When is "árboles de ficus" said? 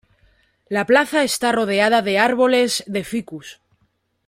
2.17-3.61